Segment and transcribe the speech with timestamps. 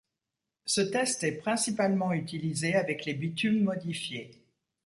[0.65, 4.43] Ce test est principalement utilisé avec les bitumes modifiés.